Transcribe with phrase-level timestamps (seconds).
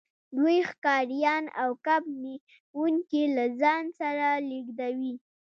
[0.37, 5.13] دوی ښکاریان او کب نیونکي له ځان سره لیږدوي